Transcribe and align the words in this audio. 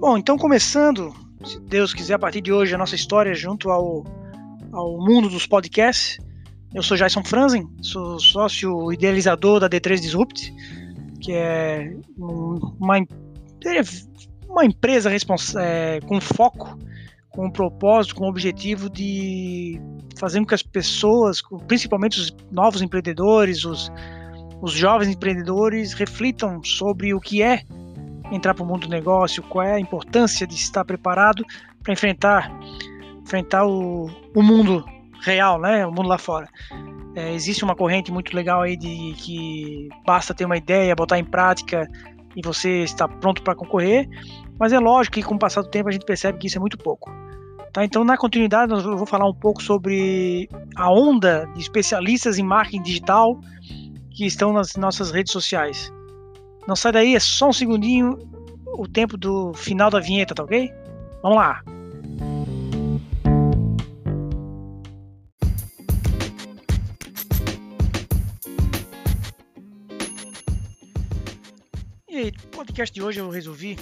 Bom, 0.00 0.16
então 0.16 0.38
começando, 0.38 1.14
se 1.44 1.60
Deus 1.60 1.92
quiser, 1.92 2.14
a 2.14 2.18
partir 2.18 2.40
de 2.40 2.50
hoje, 2.50 2.74
a 2.74 2.78
nossa 2.78 2.94
história 2.94 3.34
junto 3.34 3.68
ao, 3.68 4.02
ao 4.72 4.96
mundo 4.96 5.28
dos 5.28 5.46
podcasts. 5.46 6.16
Eu 6.74 6.82
sou 6.82 6.96
Jason 6.96 7.22
Franzen, 7.22 7.68
sou 7.82 8.18
sócio 8.18 8.90
idealizador 8.90 9.60
da 9.60 9.68
D3 9.68 10.00
Disrupt, 10.00 10.54
que 11.20 11.32
é 11.32 11.94
uma, 12.16 13.06
uma 14.48 14.64
empresa 14.64 15.10
é, 15.58 16.00
com 16.00 16.18
foco, 16.18 16.78
com 17.28 17.48
um 17.48 17.50
propósito, 17.50 18.14
com 18.14 18.24
o 18.24 18.30
objetivo 18.30 18.88
de 18.88 19.78
fazer 20.18 20.40
com 20.40 20.46
que 20.46 20.54
as 20.54 20.62
pessoas, 20.62 21.42
principalmente 21.68 22.18
os 22.18 22.34
novos 22.50 22.80
empreendedores, 22.80 23.66
os, 23.66 23.92
os 24.62 24.72
jovens 24.72 25.10
empreendedores, 25.10 25.92
reflitam 25.92 26.64
sobre 26.64 27.12
o 27.12 27.20
que 27.20 27.42
é 27.42 27.64
entrar 28.30 28.54
para 28.54 28.64
o 28.64 28.66
mundo 28.66 28.86
do 28.86 28.88
negócio, 28.88 29.42
qual 29.42 29.64
é 29.64 29.74
a 29.74 29.80
importância 29.80 30.46
de 30.46 30.54
estar 30.54 30.84
preparado 30.84 31.44
para 31.82 31.92
enfrentar, 31.92 32.52
enfrentar 33.22 33.66
o, 33.66 34.10
o 34.34 34.42
mundo 34.42 34.84
real, 35.22 35.60
né? 35.60 35.86
O 35.86 35.90
mundo 35.90 36.08
lá 36.08 36.18
fora. 36.18 36.48
É, 37.14 37.32
existe 37.32 37.64
uma 37.64 37.74
corrente 37.74 38.12
muito 38.12 38.34
legal 38.34 38.62
aí 38.62 38.76
de 38.76 39.14
que 39.16 39.88
basta 40.06 40.32
ter 40.32 40.44
uma 40.44 40.56
ideia, 40.56 40.94
botar 40.94 41.18
em 41.18 41.24
prática 41.24 41.88
e 42.36 42.40
você 42.42 42.84
está 42.84 43.08
pronto 43.08 43.42
para 43.42 43.56
concorrer, 43.56 44.08
mas 44.58 44.72
é 44.72 44.78
lógico 44.78 45.14
que 45.14 45.22
com 45.22 45.34
o 45.34 45.38
passar 45.38 45.62
do 45.62 45.68
tempo 45.68 45.88
a 45.88 45.92
gente 45.92 46.04
percebe 46.04 46.38
que 46.38 46.46
isso 46.46 46.56
é 46.56 46.60
muito 46.60 46.78
pouco. 46.78 47.10
Tá, 47.72 47.84
então, 47.84 48.04
na 48.04 48.16
continuidade, 48.16 48.72
eu 48.72 48.96
vou 48.96 49.06
falar 49.06 49.28
um 49.28 49.34
pouco 49.34 49.62
sobre 49.62 50.48
a 50.74 50.92
onda 50.92 51.48
de 51.54 51.60
especialistas 51.60 52.36
em 52.36 52.42
marketing 52.42 52.82
digital 52.82 53.40
que 54.10 54.26
estão 54.26 54.52
nas 54.52 54.74
nossas 54.74 55.12
redes 55.12 55.32
sociais. 55.32 55.92
Não 56.70 56.76
sai 56.76 56.92
daí, 56.92 57.16
é 57.16 57.18
só 57.18 57.48
um 57.48 57.52
segundinho 57.52 58.16
o 58.64 58.86
tempo 58.86 59.16
do 59.16 59.52
final 59.54 59.90
da 59.90 59.98
vinheta, 59.98 60.36
tá 60.36 60.44
ok? 60.44 60.72
Vamos 61.20 61.36
lá! 61.36 61.64
E 72.08 72.16
aí, 72.16 72.30
no 72.30 72.48
podcast 72.52 72.94
de 72.94 73.02
hoje 73.02 73.18
eu 73.18 73.28
resolvi 73.30 73.76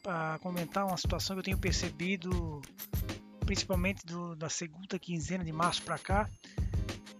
para 0.00 0.38
comentar 0.38 0.86
uma 0.86 0.96
situação 0.96 1.34
que 1.34 1.40
eu 1.40 1.44
tenho 1.44 1.58
percebido, 1.58 2.62
principalmente 3.44 4.06
do, 4.06 4.36
da 4.36 4.48
segunda 4.48 4.96
quinzena 4.96 5.44
de 5.44 5.50
março 5.50 5.82
para 5.82 5.98
cá, 5.98 6.30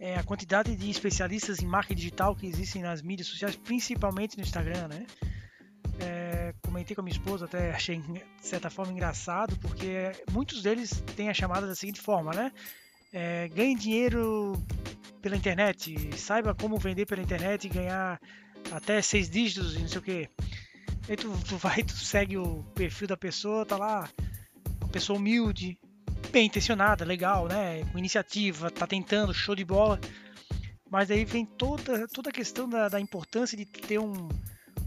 é, 0.02 0.16
a 0.16 0.24
quantidade 0.24 0.74
de 0.74 0.90
especialistas 0.90 1.62
em 1.62 1.66
marketing 1.66 2.00
digital 2.00 2.34
que 2.34 2.44
existem 2.44 2.82
nas 2.82 3.00
mídias 3.00 3.28
sociais, 3.28 3.54
principalmente 3.54 4.36
no 4.36 4.42
Instagram, 4.42 4.88
né? 4.88 5.06
É, 6.00 6.52
comentei 6.60 6.96
com 6.96 7.02
a 7.02 7.04
minha 7.04 7.16
esposa, 7.16 7.44
até 7.44 7.70
achei 7.70 8.00
de 8.00 8.20
certa 8.40 8.68
forma 8.68 8.92
engraçado, 8.92 9.56
porque 9.58 10.10
muitos 10.32 10.60
deles 10.60 10.90
têm 11.14 11.28
a 11.28 11.34
chamada 11.34 11.68
da 11.68 11.74
seguinte 11.76 12.00
forma, 12.00 12.32
né? 12.32 12.50
É, 13.12 13.46
ganhe 13.54 13.76
dinheiro 13.76 14.60
pela 15.20 15.36
internet, 15.36 15.94
saiba 16.18 16.52
como 16.52 16.78
vender 16.78 17.06
pela 17.06 17.22
internet 17.22 17.66
e 17.66 17.70
ganhar 17.70 18.20
até 18.72 19.00
seis 19.00 19.30
dígitos 19.30 19.76
e 19.76 19.78
não 19.78 19.88
sei 19.88 19.98
o 19.98 20.02
que. 20.02 20.28
Aí 21.08 21.14
tu, 21.14 21.30
tu 21.48 21.56
vai, 21.58 21.80
tu 21.84 21.96
segue 21.96 22.36
o 22.36 22.64
perfil 22.74 23.06
da 23.06 23.16
pessoa, 23.16 23.64
tá 23.64 23.76
lá, 23.76 24.10
uma 24.80 24.90
pessoa 24.90 25.16
humilde, 25.16 25.78
bem 26.30 26.46
intencionada, 26.46 27.04
legal, 27.04 27.46
né? 27.46 27.84
Com 27.90 27.98
iniciativa, 27.98 28.70
tá 28.70 28.86
tentando, 28.86 29.34
show 29.34 29.54
de 29.54 29.64
bola. 29.64 30.00
Mas 30.90 31.10
aí 31.10 31.24
vem 31.24 31.46
toda, 31.46 32.06
toda 32.08 32.30
a 32.30 32.32
questão 32.32 32.68
da, 32.68 32.88
da 32.88 33.00
importância 33.00 33.56
de 33.56 33.64
ter 33.64 33.98
um, 33.98 34.28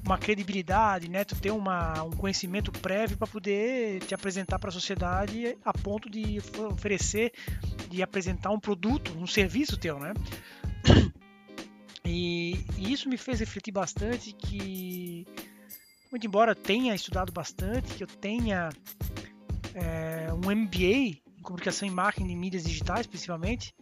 uma 0.05 0.17
credibilidade, 0.17 1.09
né? 1.09 1.23
Tu 1.23 1.35
ter 1.35 1.51
uma, 1.51 2.03
um 2.03 2.11
conhecimento 2.11 2.71
prévio 2.71 3.17
para 3.17 3.27
poder 3.27 4.01
te 4.03 4.13
apresentar 4.13 4.59
para 4.59 4.69
a 4.69 4.73
sociedade 4.73 5.57
a 5.65 5.73
ponto 5.73 6.09
de 6.09 6.39
oferecer, 6.71 7.31
de 7.89 8.03
apresentar 8.03 8.51
um 8.51 8.59
produto, 8.59 9.17
um 9.17 9.25
serviço 9.25 9.77
teu, 9.77 9.99
né? 9.99 10.13
E, 12.05 12.63
e 12.77 12.93
isso 12.93 13.09
me 13.09 13.17
fez 13.17 13.39
refletir 13.39 13.71
bastante 13.71 14.31
que, 14.31 15.25
muito 16.11 16.27
embora 16.27 16.53
tenha 16.53 16.93
estudado 16.93 17.31
bastante, 17.31 17.95
que 17.95 18.03
eu 18.03 18.07
tenha 18.07 18.69
é, 19.73 20.27
um 20.31 20.55
MBA 20.55 21.24
comunicação 21.45 21.87
em 21.87 21.91
marketing 21.91 22.31
e 22.31 22.35
mídias 22.35 22.63
digitais, 22.63 23.07
principalmente, 23.07 23.73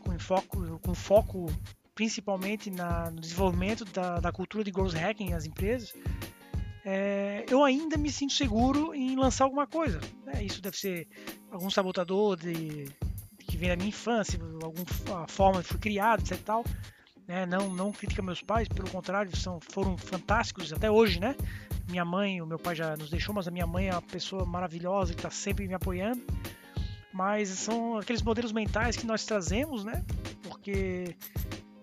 com 0.00 0.18
foco, 0.18 0.80
com 0.80 0.94
foco 0.94 1.46
principalmente 1.94 2.70
na, 2.70 3.10
no 3.10 3.20
desenvolvimento 3.20 3.84
da, 3.84 4.18
da, 4.18 4.32
cultura 4.32 4.64
de 4.64 4.70
growth 4.70 4.94
hacking 4.94 5.30
nas 5.30 5.44
empresas, 5.44 5.94
é, 6.84 7.44
eu 7.48 7.62
ainda 7.62 7.96
me 7.96 8.10
sinto 8.10 8.32
seguro 8.32 8.94
em 8.94 9.14
lançar 9.14 9.44
alguma 9.44 9.66
coisa. 9.66 10.00
Né? 10.24 10.42
Isso 10.42 10.60
deve 10.60 10.76
ser 10.76 11.06
algum 11.50 11.70
sabotador 11.70 12.36
de, 12.36 12.88
que 13.38 13.56
vem 13.56 13.68
da 13.68 13.76
minha 13.76 13.90
infância, 13.90 14.40
alguma 14.62 15.28
forma 15.28 15.62
que 15.62 15.68
fui 15.68 15.78
criado, 15.78 16.20
etc. 16.20 16.40
Tal, 16.42 16.64
né? 17.28 17.46
Não, 17.46 17.72
não 17.72 17.92
critica 17.92 18.22
meus 18.22 18.42
pais, 18.42 18.66
pelo 18.68 18.90
contrário, 18.90 19.36
são, 19.36 19.60
foram 19.60 19.96
fantásticos 19.96 20.72
até 20.72 20.90
hoje, 20.90 21.20
né? 21.20 21.36
Minha 21.88 22.04
mãe, 22.04 22.40
o 22.40 22.46
meu 22.46 22.58
pai 22.58 22.74
já 22.74 22.96
nos 22.96 23.10
deixou, 23.10 23.34
mas 23.34 23.46
a 23.46 23.50
minha 23.50 23.66
mãe 23.66 23.88
é 23.88 23.92
uma 23.92 24.02
pessoa 24.02 24.44
maravilhosa 24.44 25.12
que 25.12 25.18
está 25.18 25.30
sempre 25.30 25.68
me 25.68 25.74
apoiando 25.74 26.22
mas 27.12 27.48
são 27.50 27.98
aqueles 27.98 28.22
modelos 28.22 28.52
mentais 28.52 28.96
que 28.96 29.06
nós 29.06 29.24
trazemos, 29.24 29.84
né? 29.84 30.04
Porque 30.42 31.16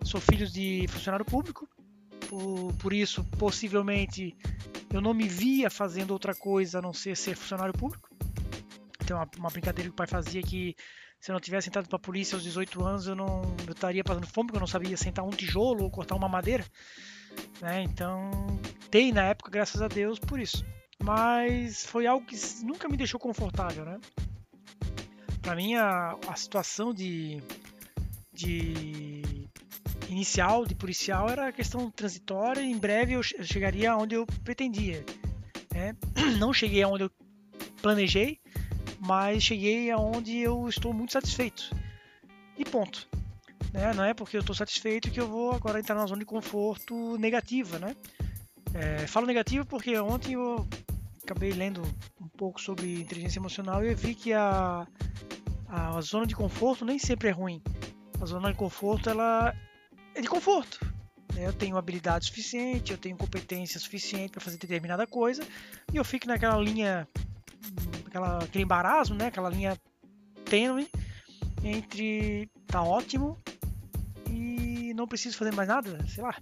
sou 0.03 0.19
filho 0.19 0.47
de 0.47 0.85
funcionário 0.89 1.25
público, 1.25 1.67
por, 2.27 2.73
por 2.75 2.93
isso 2.93 3.23
possivelmente 3.37 4.35
eu 4.91 5.01
não 5.01 5.13
me 5.13 5.27
via 5.27 5.69
fazendo 5.69 6.11
outra 6.11 6.33
coisa 6.33 6.79
a 6.79 6.81
não 6.81 6.93
ser 6.93 7.15
ser 7.15 7.35
funcionário 7.35 7.73
público. 7.73 8.09
Tem 9.05 9.15
uma, 9.15 9.27
uma 9.37 9.49
brincadeira 9.49 9.89
que 9.89 9.93
o 9.93 9.95
pai 9.95 10.07
fazia 10.07 10.41
que 10.41 10.75
se 11.19 11.31
eu 11.31 11.33
não 11.33 11.39
tivesse 11.39 11.65
sentado 11.65 11.87
para 11.87 11.97
a 11.97 11.99
polícia 11.99 12.35
aos 12.35 12.43
18 12.43 12.83
anos, 12.83 13.07
eu 13.07 13.15
não 13.15 13.41
eu 13.67 13.73
estaria 13.73 14.03
passando 14.03 14.25
fome, 14.25 14.47
porque 14.47 14.57
eu 14.57 14.61
não 14.61 14.67
sabia 14.67 14.95
sentar 14.95 15.25
um 15.25 15.29
tijolo 15.29 15.83
ou 15.83 15.91
cortar 15.91 16.15
uma 16.15 16.29
madeira. 16.29 16.65
Né? 17.61 17.83
Então, 17.83 18.31
tem 18.89 19.11
na 19.11 19.23
época, 19.23 19.51
graças 19.51 19.81
a 19.81 19.87
Deus, 19.87 20.17
por 20.17 20.39
isso. 20.39 20.65
Mas 21.03 21.85
foi 21.85 22.07
algo 22.07 22.25
que 22.25 22.35
nunca 22.63 22.87
me 22.87 22.97
deixou 22.97 23.19
confortável, 23.19 23.85
né? 23.85 23.99
Para 25.49 25.55
mim 25.55 25.73
a, 25.73 26.15
a 26.27 26.35
situação 26.35 26.93
de, 26.93 27.41
de 28.31 29.23
inicial 30.07 30.63
de 30.63 30.75
policial 30.75 31.27
era 31.27 31.51
questão 31.51 31.89
transitória 31.89 32.61
em 32.61 32.77
breve 32.77 33.13
eu 33.13 33.23
chegaria 33.23 33.91
aonde 33.91 34.13
eu 34.13 34.27
pretendia. 34.43 35.03
Né? 35.73 35.95
Não 36.37 36.53
cheguei 36.53 36.83
aonde 36.83 37.05
eu 37.05 37.11
planejei, 37.81 38.39
mas 38.99 39.41
cheguei 39.41 39.89
aonde 39.89 40.37
eu 40.37 40.69
estou 40.69 40.93
muito 40.93 41.13
satisfeito. 41.13 41.75
E 42.55 42.63
ponto. 42.63 43.07
Né? 43.73 43.91
Não 43.95 44.03
é 44.03 44.13
porque 44.13 44.37
eu 44.37 44.41
estou 44.41 44.55
satisfeito 44.55 45.09
que 45.09 45.19
eu 45.19 45.27
vou 45.27 45.53
agora 45.53 45.79
entrar 45.79 45.95
na 45.95 46.05
zona 46.05 46.19
de 46.19 46.25
conforto 46.25 47.17
negativa, 47.17 47.79
né? 47.79 47.95
É, 48.75 49.07
falo 49.07 49.25
negativa 49.25 49.65
porque 49.65 49.97
ontem 49.97 50.33
eu 50.33 50.67
acabei 51.23 51.51
lendo 51.53 51.81
um 52.21 52.27
pouco 52.27 52.61
sobre 52.61 53.01
inteligência 53.01 53.39
emocional 53.39 53.83
e 53.83 53.91
eu 53.91 53.97
vi 53.97 54.13
que 54.13 54.31
a, 54.31 54.87
a 55.69 56.01
zona 56.01 56.25
de 56.25 56.35
conforto 56.35 56.83
nem 56.83 56.97
sempre 56.97 57.29
é 57.29 57.31
ruim. 57.31 57.61
A 58.19 58.25
zona 58.25 58.51
de 58.51 58.57
conforto 58.57 59.09
ela 59.09 59.55
é 60.15 60.21
de 60.21 60.27
conforto. 60.27 60.79
Né? 61.33 61.45
Eu 61.47 61.53
tenho 61.53 61.77
habilidade 61.77 62.25
suficiente, 62.25 62.91
eu 62.91 62.97
tenho 62.97 63.15
competência 63.15 63.79
suficiente 63.79 64.31
para 64.31 64.41
fazer 64.41 64.57
determinada 64.57 65.05
coisa 65.05 65.43
e 65.93 65.97
eu 65.97 66.03
fico 66.03 66.27
naquela 66.27 66.59
linha, 66.59 67.07
aquela, 68.07 68.39
aquele 68.43 68.63
embaraço, 68.63 69.13
né? 69.13 69.27
aquela 69.27 69.49
linha 69.49 69.77
tênue 70.45 70.89
entre 71.63 72.49
tá 72.65 72.81
ótimo 72.81 73.37
e 74.27 74.93
não 74.95 75.07
preciso 75.07 75.37
fazer 75.37 75.53
mais 75.53 75.67
nada, 75.67 76.03
sei 76.07 76.23
lá. 76.23 76.35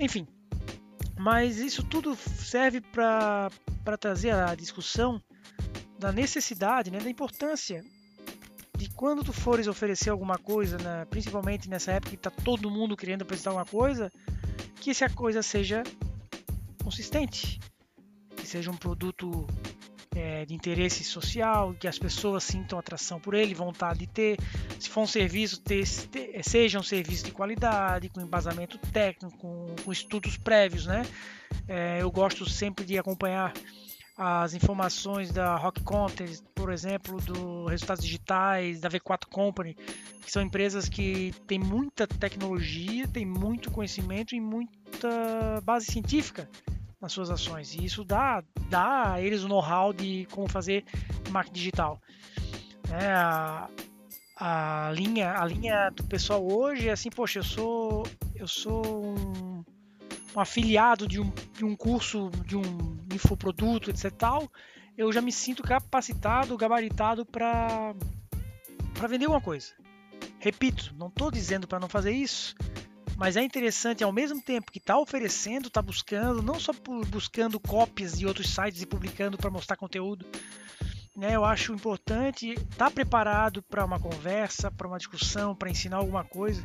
Enfim, 0.00 0.26
mas 1.18 1.58
isso 1.58 1.82
tudo 1.82 2.16
serve 2.16 2.80
para 2.80 3.50
trazer 4.00 4.30
a 4.30 4.54
discussão 4.54 5.22
da 5.98 6.10
necessidade, 6.10 6.90
né, 6.90 6.98
da 6.98 7.10
importância 7.10 7.84
quando 9.02 9.24
tu 9.24 9.32
fores 9.32 9.66
oferecer 9.66 10.10
alguma 10.10 10.38
coisa, 10.38 10.78
né, 10.78 11.04
principalmente 11.06 11.68
nessa 11.68 11.90
época 11.90 12.10
que 12.10 12.14
está 12.14 12.30
todo 12.30 12.70
mundo 12.70 12.96
querendo 12.96 13.22
apresentar 13.22 13.50
alguma 13.50 13.66
coisa, 13.66 14.12
que 14.76 14.92
essa 14.92 15.10
coisa 15.10 15.42
seja 15.42 15.82
consistente, 16.84 17.58
que 18.36 18.46
seja 18.46 18.70
um 18.70 18.76
produto 18.76 19.44
é, 20.14 20.46
de 20.46 20.54
interesse 20.54 21.02
social, 21.02 21.74
que 21.74 21.88
as 21.88 21.98
pessoas 21.98 22.44
sintam 22.44 22.78
atração 22.78 23.18
por 23.18 23.34
ele, 23.34 23.54
vontade 23.54 23.98
de 23.98 24.06
ter. 24.06 24.38
Se 24.78 24.88
for 24.88 25.00
um 25.00 25.06
serviço, 25.08 25.60
ter, 25.60 25.84
ter, 26.06 26.40
seja 26.44 26.78
um 26.78 26.84
serviço 26.84 27.24
de 27.24 27.32
qualidade, 27.32 28.08
com 28.08 28.20
embasamento 28.20 28.78
técnico, 28.78 29.36
com, 29.36 29.74
com 29.84 29.90
estudos 29.90 30.36
prévios, 30.36 30.86
né? 30.86 31.02
É, 31.66 32.00
eu 32.00 32.10
gosto 32.12 32.48
sempre 32.48 32.84
de 32.84 32.96
acompanhar 32.96 33.52
as 34.22 34.54
informações 34.54 35.32
da 35.32 35.56
Rock 35.56 35.82
Content, 35.82 36.40
por 36.54 36.72
exemplo, 36.72 37.20
do 37.20 37.66
resultados 37.66 38.04
digitais, 38.04 38.80
da 38.80 38.88
V4 38.88 39.26
Company, 39.28 39.74
que 40.24 40.30
são 40.30 40.40
empresas 40.40 40.88
que 40.88 41.34
têm 41.48 41.58
muita 41.58 42.06
tecnologia, 42.06 43.08
têm 43.08 43.26
muito 43.26 43.68
conhecimento 43.72 44.36
e 44.36 44.40
muita 44.40 45.60
base 45.64 45.86
científica 45.86 46.48
nas 47.00 47.12
suas 47.12 47.30
ações. 47.30 47.74
E 47.74 47.84
isso 47.84 48.04
dá, 48.04 48.44
dá 48.70 49.14
a 49.14 49.20
eles 49.20 49.42
o 49.42 49.48
know-how 49.48 49.92
de 49.92 50.28
como 50.30 50.48
fazer 50.48 50.84
marketing 51.30 51.54
digital. 51.54 52.00
É, 52.92 53.12
a, 53.12 53.68
a, 54.36 54.92
linha, 54.92 55.32
a 55.36 55.44
linha 55.44 55.90
do 55.90 56.04
pessoal 56.04 56.46
hoje 56.46 56.88
é 56.88 56.92
assim, 56.92 57.10
poxa, 57.10 57.40
eu 57.40 57.44
sou, 57.44 58.06
eu 58.36 58.46
sou 58.46 59.04
um, 59.04 59.64
um 60.34 60.40
afiliado 60.40 61.06
de 61.06 61.20
um, 61.20 61.30
de 61.54 61.64
um 61.64 61.76
curso, 61.76 62.30
de 62.46 62.56
um 62.56 62.62
infoproduto, 63.12 63.90
etc. 63.90 64.10
Tal, 64.10 64.50
eu 64.96 65.12
já 65.12 65.20
me 65.20 65.32
sinto 65.32 65.62
capacitado, 65.62 66.56
gabaritado 66.56 67.24
para 67.24 67.94
vender 69.08 69.26
alguma 69.26 69.40
coisa. 69.40 69.72
Repito, 70.38 70.94
não 70.96 71.08
estou 71.08 71.30
dizendo 71.30 71.66
para 71.68 71.78
não 71.78 71.88
fazer 71.88 72.12
isso, 72.12 72.54
mas 73.16 73.36
é 73.36 73.42
interessante 73.42 74.02
ao 74.02 74.12
mesmo 74.12 74.42
tempo 74.42 74.72
que 74.72 74.78
está 74.78 74.98
oferecendo, 74.98 75.68
está 75.68 75.80
buscando, 75.80 76.42
não 76.42 76.58
só 76.58 76.72
buscando 77.08 77.60
cópias 77.60 78.18
de 78.18 78.26
outros 78.26 78.52
sites 78.52 78.82
e 78.82 78.86
publicando 78.86 79.36
para 79.36 79.50
mostrar 79.50 79.76
conteúdo. 79.76 80.26
Né, 81.14 81.36
eu 81.36 81.44
acho 81.44 81.74
importante 81.74 82.52
estar 82.52 82.86
tá 82.86 82.90
preparado 82.90 83.62
para 83.62 83.84
uma 83.84 84.00
conversa, 84.00 84.70
para 84.70 84.88
uma 84.88 84.96
discussão, 84.96 85.54
para 85.54 85.70
ensinar 85.70 85.98
alguma 85.98 86.24
coisa. 86.24 86.62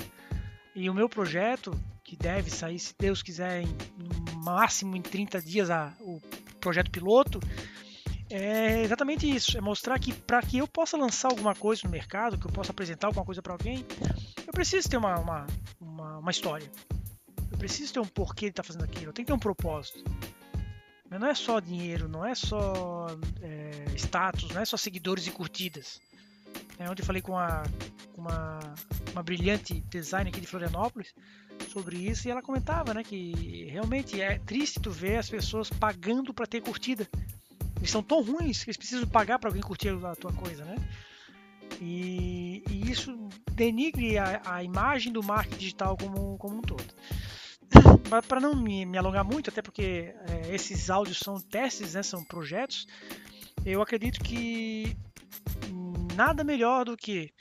E 0.73 0.89
o 0.89 0.93
meu 0.93 1.09
projeto, 1.09 1.77
que 2.07 2.15
deve 2.15 2.49
sair, 2.49 2.79
se 2.79 2.95
Deus 2.97 3.21
quiser, 3.21 3.63
em, 3.63 3.67
no 3.97 4.41
máximo 4.41 4.95
em 4.95 5.01
30 5.01 5.41
dias, 5.41 5.69
a, 5.69 5.93
o 5.99 6.21
projeto 6.57 6.89
piloto, 6.89 7.37
é 8.29 8.81
exatamente 8.81 9.29
isso. 9.29 9.57
É 9.57 9.61
mostrar 9.61 9.99
que 9.99 10.13
para 10.13 10.41
que 10.41 10.57
eu 10.57 10.67
possa 10.69 10.95
lançar 10.95 11.27
alguma 11.27 11.53
coisa 11.53 11.81
no 11.83 11.89
mercado, 11.89 12.37
que 12.37 12.47
eu 12.47 12.51
possa 12.51 12.71
apresentar 12.71 13.07
alguma 13.07 13.25
coisa 13.25 13.41
para 13.41 13.51
alguém, 13.51 13.85
eu 14.47 14.53
preciso 14.53 14.87
ter 14.87 14.95
uma, 14.95 15.19
uma, 15.19 15.47
uma, 15.81 16.17
uma, 16.19 16.31
história. 16.31 16.71
Eu 17.51 17.57
preciso 17.57 17.91
ter 17.91 17.99
um 17.99 18.07
porquê 18.07 18.45
de 18.45 18.51
estar 18.51 18.63
tá 18.63 18.67
fazendo 18.67 18.85
aquilo. 18.85 19.09
Eu 19.09 19.13
tenho 19.13 19.25
que 19.25 19.31
ter 19.31 19.35
um 19.35 19.39
propósito. 19.39 20.01
Mas 21.09 21.19
não 21.19 21.27
é 21.27 21.35
só 21.35 21.59
dinheiro, 21.59 22.07
não 22.07 22.25
é 22.25 22.33
só 22.35 23.07
é, 23.41 23.95
status, 23.95 24.49
não 24.51 24.61
é 24.61 24.65
só 24.65 24.77
seguidores 24.77 25.27
e 25.27 25.31
curtidas. 25.31 25.99
É 26.79 26.89
onde 26.89 27.01
eu 27.01 27.05
falei 27.05 27.21
com, 27.21 27.37
a, 27.37 27.63
com 28.13 28.21
uma, 28.21 28.59
uma 29.11 29.23
brilhante 29.23 29.81
designer 29.89 30.29
aqui 30.29 30.41
de 30.41 30.47
Florianópolis 30.47 31.13
sobre 31.71 31.97
isso 31.97 32.27
e 32.27 32.31
ela 32.31 32.41
comentava 32.41 32.93
né, 32.93 33.03
que 33.03 33.65
realmente 33.71 34.21
é 34.21 34.39
triste 34.39 34.79
tu 34.79 34.91
ver 34.91 35.17
as 35.17 35.29
pessoas 35.29 35.69
pagando 35.69 36.33
para 36.33 36.45
ter 36.45 36.61
curtida 36.61 37.07
eles 37.77 37.91
são 37.91 38.03
tão 38.03 38.21
ruins 38.21 38.63
que 38.63 38.69
eles 38.69 38.77
precisam 38.77 39.07
pagar 39.07 39.39
para 39.39 39.49
alguém 39.49 39.61
curtir 39.61 39.89
a 39.89 40.15
tua 40.15 40.33
coisa, 40.33 40.65
né? 40.65 40.75
E, 41.79 42.63
e 42.69 42.89
isso 42.89 43.15
denigre 43.51 44.17
a, 44.17 44.41
a, 44.45 44.63
imagem 44.63 45.11
do 45.11 45.21
marketing 45.21 45.57
digital 45.57 45.97
como, 45.97 46.37
como 46.37 46.57
um 46.57 46.61
todo. 46.61 46.83
Para 48.27 48.39
não 48.39 48.55
me, 48.55 48.85
me, 48.85 48.97
alongar 48.97 49.23
muito, 49.23 49.49
até 49.49 49.61
porque 49.61 50.15
é, 50.27 50.55
esses 50.55 50.89
áudios 50.89 51.19
são 51.19 51.39
testes, 51.39 51.93
né, 51.93 52.01
são 52.01 52.23
projetos, 52.23 52.87
eu 53.65 53.81
acredito 53.81 54.23
que 54.23 54.97
nada 56.15 56.43
melhor 56.43 56.85
do 56.85 56.95
que 56.95 57.31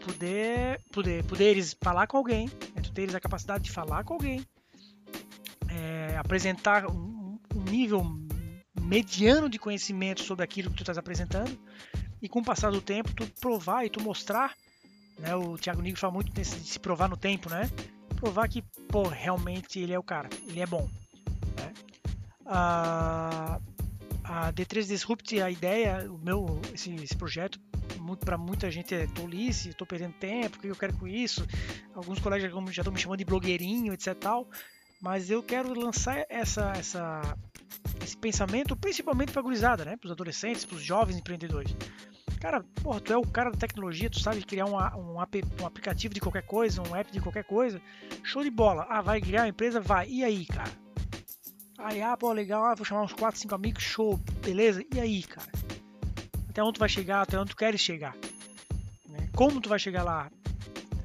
poder, 0.00 0.80
poder 0.92 1.24
poderes 1.24 1.76
falar 1.80 2.06
com 2.06 2.16
alguém, 2.16 2.48
né, 2.74 2.82
tu 2.82 2.92
teres 2.92 3.14
a 3.14 3.20
capacidade 3.20 3.64
de 3.64 3.70
falar 3.70 4.04
com 4.04 4.14
alguém, 4.14 4.44
é, 5.68 6.16
apresentar 6.16 6.90
um, 6.90 7.38
um 7.54 7.62
nível 7.62 8.04
mediano 8.80 9.48
de 9.48 9.58
conhecimento 9.58 10.22
sobre 10.22 10.44
aquilo 10.44 10.70
que 10.70 10.76
tu 10.76 10.82
estás 10.82 10.98
apresentando 10.98 11.56
e 12.20 12.28
com 12.28 12.40
o 12.40 12.44
passar 12.44 12.70
do 12.70 12.80
tempo 12.80 13.14
tu 13.14 13.26
provar 13.40 13.84
e 13.84 13.90
tu 13.90 14.02
mostrar, 14.02 14.54
né? 15.18 15.34
O 15.34 15.56
Thiago 15.56 15.80
Nigro 15.80 16.00
fala 16.00 16.12
muito 16.12 16.32
de 16.32 16.44
se 16.44 16.78
provar 16.78 17.08
no 17.08 17.16
tempo, 17.16 17.48
né? 17.48 17.70
Provar 18.16 18.48
que, 18.48 18.62
pô, 18.88 19.04
realmente 19.04 19.78
ele 19.78 19.92
é 19.92 19.98
o 19.98 20.02
cara, 20.02 20.28
ele 20.46 20.60
é 20.60 20.66
bom. 20.66 20.88
Né? 21.56 21.72
A, 22.46 23.60
a 24.24 24.52
D3 24.52 24.86
Disrupt, 24.86 25.40
a 25.40 25.50
ideia, 25.50 26.10
o 26.10 26.18
meu, 26.18 26.60
esse, 26.74 26.94
esse 26.96 27.16
projeto, 27.16 27.58
para 28.24 28.36
muita 28.36 28.70
gente 28.70 28.94
é 28.94 29.06
tolice, 29.06 29.70
estou 29.70 29.86
perdendo 29.86 30.14
tempo, 30.14 30.58
o 30.58 30.60
que 30.60 30.68
eu 30.68 30.76
quero 30.76 30.96
com 30.96 31.06
isso? 31.06 31.46
Alguns 31.94 32.18
colegas 32.18 32.50
já 32.72 32.82
estão 32.82 32.92
me 32.92 32.98
chamando 32.98 33.18
de 33.18 33.24
blogueirinho, 33.24 33.92
etc. 33.92 34.14
Tal, 34.14 34.48
mas 35.00 35.30
eu 35.30 35.42
quero 35.42 35.72
lançar 35.78 36.24
essa, 36.28 36.72
essa, 36.76 37.36
esse 38.04 38.16
pensamento 38.16 38.76
principalmente 38.76 39.32
para 39.32 39.40
a 39.40 39.44
gurizada, 39.44 39.84
né? 39.84 39.96
Para 39.96 40.06
os 40.06 40.12
adolescentes, 40.12 40.64
para 40.64 40.76
os 40.76 40.82
jovens 40.82 41.16
empreendedores. 41.16 41.74
Cara, 42.40 42.64
porra, 42.82 43.00
tu 43.00 43.12
é 43.12 43.16
o 43.16 43.22
cara 43.22 43.50
da 43.50 43.58
tecnologia, 43.58 44.08
tu 44.08 44.18
sabe 44.18 44.42
criar 44.42 44.64
um, 44.64 44.76
um, 44.76 45.20
app, 45.20 45.44
um 45.60 45.66
aplicativo 45.66 46.14
de 46.14 46.20
qualquer 46.20 46.42
coisa, 46.42 46.82
um 46.82 46.96
app 46.96 47.12
de 47.12 47.20
qualquer 47.20 47.44
coisa. 47.44 47.80
Show 48.22 48.42
de 48.42 48.50
bola. 48.50 48.86
Ah, 48.88 49.02
vai 49.02 49.20
criar 49.20 49.42
uma 49.42 49.48
empresa? 49.48 49.80
Vai. 49.80 50.08
E 50.08 50.24
aí, 50.24 50.46
cara? 50.46 50.70
Aí, 51.78 52.02
ah, 52.02 52.16
pô, 52.16 52.32
legal, 52.32 52.64
ah, 52.64 52.74
vou 52.74 52.84
chamar 52.84 53.02
uns 53.02 53.12
4, 53.12 53.40
5 53.40 53.54
amigos, 53.54 53.82
show, 53.82 54.18
beleza? 54.42 54.84
E 54.94 55.00
aí, 55.00 55.22
cara? 55.22 55.50
Até 56.60 56.66
onde 56.66 56.74
tu 56.74 56.80
vai 56.80 56.88
chegar, 56.90 57.22
até 57.22 57.40
onde 57.40 57.50
tu 57.50 57.56
queres 57.56 57.80
chegar? 57.80 58.14
Né? 59.08 59.30
Como 59.34 59.62
tu 59.62 59.68
vai 59.70 59.78
chegar 59.78 60.02
lá? 60.02 60.30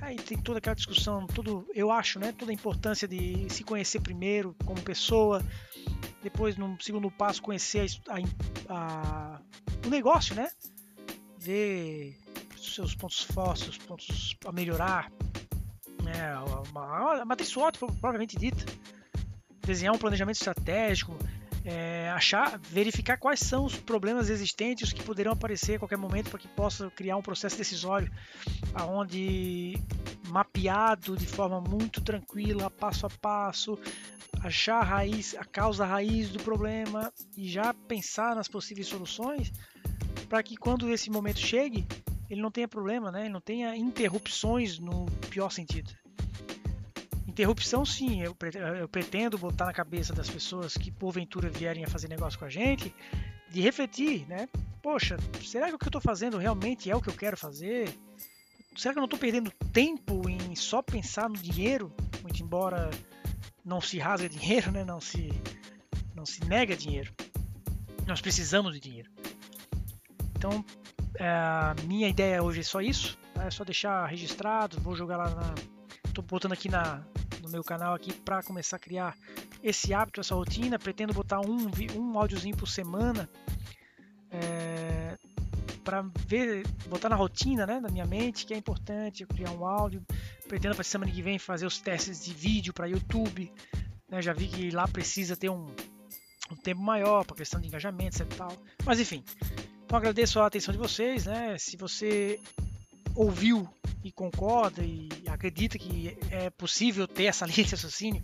Aí 0.02 0.18
tem 0.18 0.38
toda 0.38 0.58
aquela 0.58 0.76
discussão, 0.76 1.26
tudo, 1.28 1.66
eu 1.74 1.90
acho, 1.90 2.20
né? 2.20 2.34
Toda 2.34 2.52
a 2.52 2.54
importância 2.54 3.08
de 3.08 3.48
se 3.50 3.64
conhecer 3.64 4.02
primeiro 4.02 4.54
como 4.66 4.82
pessoa, 4.82 5.42
depois, 6.22 6.58
no 6.58 6.78
segundo 6.82 7.10
passo, 7.10 7.42
conhecer 7.42 7.88
a, 8.10 8.18
a, 8.68 9.42
o 9.86 9.90
negócio, 9.90 10.36
né? 10.36 10.50
Ver 11.40 12.18
seus 12.58 12.94
pontos 12.94 13.22
fortes, 13.22 13.70
os 13.70 13.78
pontos 13.78 14.36
a 14.46 14.52
melhorar, 14.52 15.10
né? 16.04 16.34
a, 16.34 17.22
a 17.22 17.26
matriz 17.26 17.48
SWOT, 17.48 17.80
propriamente 17.80 18.36
dita. 18.36 18.66
Desenhar 19.62 19.96
um 19.96 19.98
planejamento 19.98 20.36
estratégico, 20.36 21.18
é, 21.66 22.12
achar, 22.12 22.60
verificar 22.60 23.18
quais 23.18 23.40
são 23.40 23.66
os 23.66 23.76
problemas 23.76 24.30
existentes 24.30 24.94
que 24.94 25.04
poderão 25.04 25.32
aparecer 25.32 25.76
a 25.76 25.80
qualquer 25.80 25.98
momento 25.98 26.30
para 26.30 26.40
que 26.40 26.48
possa 26.48 26.92
criar 26.92 27.18
um 27.18 27.24
processo 27.24 27.58
decisório 27.58 28.12
aonde 28.76 29.82
mapeado 30.28 31.18
de 31.18 31.26
forma 31.26 31.60
muito 31.60 32.02
tranquila, 32.02 32.70
passo 32.70 33.08
a 33.08 33.10
passo, 33.10 33.80
achar 34.44 34.80
a 34.80 34.84
raiz, 34.84 35.36
a 35.36 35.44
causa 35.44 35.86
raiz 35.86 36.30
do 36.30 36.40
problema 36.44 37.12
e 37.36 37.48
já 37.50 37.74
pensar 37.74 38.36
nas 38.36 38.48
possíveis 38.48 38.88
soluções 38.88 39.52
para 40.30 40.44
que 40.44 40.56
quando 40.56 40.92
esse 40.92 41.10
momento 41.10 41.40
chegue, 41.40 41.88
ele 42.30 42.42
não 42.42 42.52
tenha 42.52 42.68
problema, 42.68 43.12
né? 43.12 43.22
Ele 43.22 43.34
não 43.34 43.42
tenha 43.42 43.76
interrupções 43.76 44.78
no 44.78 45.06
pior 45.30 45.50
sentido. 45.50 45.92
Interrupção, 47.36 47.86
sim, 47.86 48.22
eu, 48.22 48.34
eu 48.80 48.88
pretendo 48.88 49.38
botar 49.38 49.66
na 49.66 49.74
cabeça 49.74 50.14
das 50.14 50.30
pessoas 50.30 50.78
que 50.78 50.90
porventura 50.90 51.50
vierem 51.50 51.84
a 51.84 51.88
fazer 51.90 52.08
negócio 52.08 52.40
com 52.40 52.46
a 52.46 52.50
gente, 52.50 52.96
de 53.52 53.60
refletir, 53.60 54.26
né? 54.26 54.48
Poxa, 54.82 55.18
será 55.44 55.68
que 55.68 55.76
o 55.76 55.78
que 55.78 55.84
eu 55.84 55.90
estou 55.90 56.00
fazendo 56.00 56.38
realmente 56.38 56.90
é 56.90 56.96
o 56.96 57.02
que 57.02 57.10
eu 57.10 57.14
quero 57.14 57.36
fazer? 57.36 57.94
Será 58.78 58.94
que 58.94 59.00
eu 59.00 59.02
não 59.02 59.08
estou 59.08 59.20
perdendo 59.20 59.52
tempo 59.74 60.30
em 60.30 60.56
só 60.56 60.82
pensar 60.82 61.28
no 61.28 61.36
dinheiro? 61.36 61.94
Muito 62.22 62.42
embora 62.42 62.90
não 63.66 63.82
se 63.82 64.00
rasga 64.00 64.30
dinheiro, 64.30 64.72
né? 64.72 64.86
não, 64.86 65.02
se, 65.02 65.30
não 66.16 66.26
se 66.26 66.42
nega 66.46 66.74
dinheiro. 66.74 67.14
Nós 68.08 68.22
precisamos 68.22 68.74
de 68.76 68.80
dinheiro. 68.80 69.12
Então, 70.38 70.64
é, 71.16 71.28
a 71.28 71.76
minha 71.84 72.08
ideia 72.08 72.42
hoje 72.42 72.62
é 72.62 72.64
só 72.64 72.80
isso. 72.80 73.18
Tá? 73.34 73.44
É 73.44 73.52
só 73.52 73.66
deixar 73.66 74.06
registrado. 74.06 74.80
Vou 74.80 74.96
jogar 74.96 75.18
lá 75.18 75.30
na. 75.32 75.56
Botando 76.30 76.54
aqui 76.54 76.70
na, 76.70 77.04
no 77.46 77.52
meu 77.52 77.64
canal 77.64 77.94
aqui 77.94 78.12
para 78.12 78.44
começar 78.44 78.78
a 78.78 78.80
criar 78.80 79.16
esse 79.64 79.94
hábito, 79.94 80.20
essa 80.20 80.36
rotina. 80.36 80.78
Pretendo 80.78 81.14
botar 81.14 81.40
um, 81.40 81.70
um 81.96 82.20
áudiozinho 82.20 82.58
por 82.58 82.68
semana. 82.68 83.30
É, 84.32 85.18
para 85.84 86.04
ver, 86.28 86.68
botar 86.88 87.10
na 87.10 87.16
rotina, 87.16 87.66
né, 87.66 87.80
na 87.80 87.90
minha 87.90 88.06
mente, 88.06 88.46
que 88.46 88.54
é 88.54 88.58
importante 88.58 89.22
eu 89.22 89.28
criar 89.28 89.52
um 89.52 89.66
áudio. 89.66 90.04
Pretendo 90.48 90.76
para 90.76 90.84
semana 90.84 91.12
que 91.12 91.22
vem 91.22 91.38
fazer 91.38 91.66
os 91.66 91.80
testes 91.80 92.26
de 92.26 92.34
vídeo 92.34 92.74
para 92.74 92.88
YouTube. 92.88 93.52
Né, 94.10 94.22
já 94.22 94.34
vi 94.34 94.48
que 94.48 94.72
lá 94.72 94.88
precisa 94.88 95.38
ter 95.38 95.50
um, 95.50 95.68
um 96.52 96.56
tempo 96.56 96.82
maior 96.82 97.24
para 97.24 97.36
questão 97.36 97.62
de 97.62 97.68
engajamento 97.68 98.22
e 98.22 98.26
tal. 98.26 98.52
Mas 98.84 99.00
enfim, 99.00 99.24
então 99.86 99.98
agradeço 99.98 100.40
a 100.40 100.48
atenção 100.48 100.72
de 100.72 100.80
vocês, 100.80 101.26
né? 101.28 101.58
Se 101.60 101.78
você 101.78 102.40
ouviu 103.16 103.70
e 104.04 104.12
concorda 104.12 104.84
e 104.84 105.10
acredita 105.36 105.78
que 105.78 106.18
é 106.32 106.50
possível 106.50 107.08
ter 107.08 107.26
essa 107.26 107.46
linha 107.48 107.64
de 107.64 107.72
raciocínio, 107.72 108.24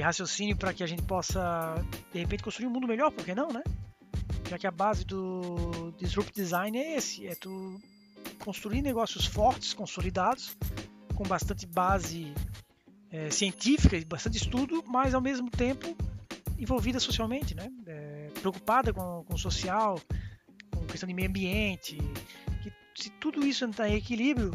raciocínio 0.00 0.56
para 0.56 0.72
que 0.72 0.82
a 0.82 0.86
gente 0.86 1.02
possa 1.02 1.74
de 2.12 2.18
repente 2.18 2.42
construir 2.42 2.66
um 2.66 2.70
mundo 2.70 2.86
melhor, 2.86 3.10
por 3.10 3.24
que 3.24 3.34
não, 3.34 3.48
né? 3.48 3.62
já 4.52 4.58
que 4.58 4.66
a 4.66 4.70
base 4.70 5.02
do 5.06 5.94
Disrupt 5.96 6.34
Design 6.34 6.76
é 6.76 6.96
esse, 6.96 7.26
é 7.26 7.34
tu 7.34 7.80
construir 8.38 8.82
negócios 8.82 9.24
fortes, 9.24 9.72
consolidados, 9.72 10.54
com 11.14 11.24
bastante 11.24 11.66
base 11.66 12.34
é, 13.10 13.30
científica 13.30 13.96
e 13.96 14.04
bastante 14.04 14.36
estudo, 14.36 14.84
mas 14.86 15.14
ao 15.14 15.22
mesmo 15.22 15.50
tempo 15.50 15.96
envolvida 16.58 17.00
socialmente, 17.00 17.54
né? 17.54 17.70
É, 17.86 18.30
preocupada 18.40 18.92
com, 18.92 19.24
com 19.24 19.34
o 19.34 19.38
social, 19.38 19.98
com 20.70 20.84
questão 20.84 21.06
de 21.06 21.14
meio 21.14 21.30
ambiente, 21.30 21.96
que 22.62 22.70
se 22.94 23.08
tudo 23.08 23.46
isso 23.46 23.64
entrar 23.64 23.88
em 23.88 23.94
equilíbrio, 23.94 24.52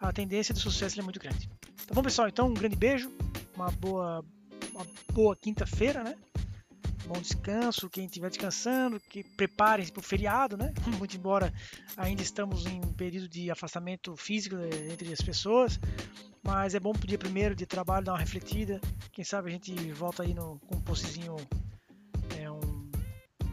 a 0.00 0.12
tendência 0.12 0.54
de 0.54 0.60
sucesso 0.60 0.98
é 0.98 1.02
muito 1.02 1.20
grande. 1.20 1.48
Tá 1.86 1.94
bom, 1.94 2.02
pessoal? 2.02 2.28
Então, 2.28 2.48
um 2.48 2.54
grande 2.54 2.76
beijo, 2.76 3.10
uma 3.54 3.70
boa, 3.72 4.24
uma 4.72 4.86
boa 5.12 5.36
quinta-feira, 5.36 6.04
né? 6.04 6.16
bom 7.08 7.20
descanso, 7.20 7.88
quem 7.88 8.04
estiver 8.04 8.28
descansando, 8.28 9.00
que 9.00 9.24
preparem-se 9.24 9.90
para 9.90 10.00
o 10.00 10.02
feriado, 10.02 10.56
né? 10.56 10.72
Muito 10.98 11.16
embora 11.16 11.52
ainda 11.96 12.22
estamos 12.22 12.66
em 12.66 12.80
um 12.80 12.92
período 12.92 13.28
de 13.28 13.50
afastamento 13.50 14.14
físico 14.14 14.56
eh, 14.56 14.92
entre 14.92 15.10
as 15.12 15.20
pessoas, 15.20 15.80
mas 16.42 16.74
é 16.74 16.80
bom 16.80 16.92
pro 16.92 17.08
dia 17.08 17.18
primeiro 17.18 17.54
de 17.54 17.66
trabalho 17.66 18.04
dar 18.04 18.12
uma 18.12 18.18
refletida. 18.18 18.80
Quem 19.10 19.24
sabe 19.24 19.48
a 19.48 19.52
gente 19.52 19.74
volta 19.92 20.22
aí 20.22 20.34
no, 20.34 20.60
com 20.66 20.76
um 20.76 20.80
postzinho, 20.80 21.36
é, 22.38 22.50
um, 22.50 22.90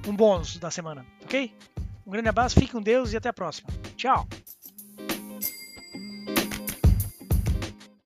um 0.07 0.15
bônus 0.15 0.57
da 0.57 0.69
semana, 0.69 1.05
ok? 1.23 1.53
Um 2.05 2.11
grande 2.11 2.29
abraço, 2.29 2.59
fique 2.59 2.73
com 2.73 2.81
Deus 2.81 3.13
e 3.13 3.17
até 3.17 3.29
a 3.29 3.33
próxima. 3.33 3.69
Tchau! 3.95 4.27